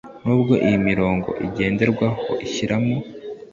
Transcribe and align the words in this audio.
nubwo 0.25 0.53
iyi 0.65 0.77
mirongo 0.89 1.27
ngenderwaho 1.47 2.23
ishyiramo 2.45 2.97